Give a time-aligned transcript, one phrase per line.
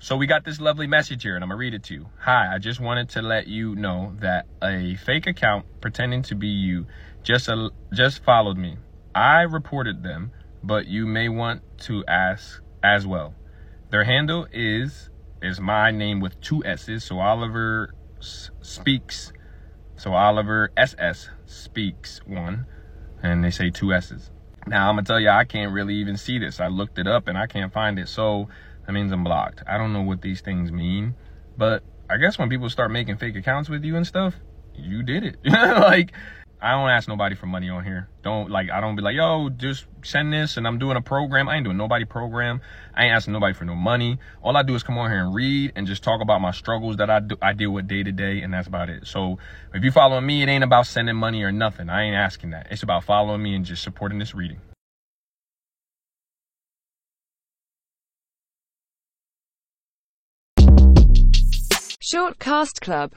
[0.00, 2.10] So we got this lovely message here, and I'm gonna read it to you.
[2.20, 6.48] Hi, I just wanted to let you know that a fake account pretending to be
[6.48, 6.86] you
[7.24, 8.76] just uh, just followed me.
[9.14, 10.32] I reported them,
[10.62, 13.34] but you may want to ask as well.
[13.90, 15.10] Their handle is
[15.42, 17.04] is my name with two S's.
[17.04, 19.32] So Oliver S- speaks.
[19.96, 22.66] So Oliver SS speaks one,
[23.22, 24.30] and they say two S's.
[24.66, 26.60] Now I'm gonna tell you, I can't really even see this.
[26.60, 28.08] I looked it up and I can't find it.
[28.08, 28.48] So
[28.88, 29.62] that means I'm blocked.
[29.66, 31.14] I don't know what these things mean,
[31.58, 34.34] but I guess when people start making fake accounts with you and stuff,
[34.74, 35.36] you did it.
[35.44, 36.12] like,
[36.58, 38.08] I don't ask nobody for money on here.
[38.22, 41.50] Don't like I don't be like, yo, just send this and I'm doing a program.
[41.50, 42.62] I ain't doing nobody program.
[42.94, 44.18] I ain't asking nobody for no money.
[44.40, 46.96] All I do is come on here and read and just talk about my struggles
[46.96, 49.06] that I do I deal with day to day and that's about it.
[49.06, 49.36] So
[49.74, 51.90] if you following me, it ain't about sending money or nothing.
[51.90, 52.68] I ain't asking that.
[52.70, 54.62] It's about following me and just supporting this reading.
[62.10, 63.06] Short Cast Club